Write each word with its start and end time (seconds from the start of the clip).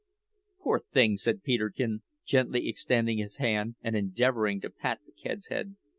Poor 0.63 0.79
thing 0.79 1.15
said 1.15 1.43
Peterkin, 1.43 2.01
gently 2.25 2.67
extending 2.67 3.19
his 3.19 3.37
hand 3.37 3.75
and 3.83 3.95
endeavouring 3.95 4.59
to 4.61 4.71
pat 4.71 4.99
the 5.05 5.11
cat's 5.11 5.49
head. 5.49 5.75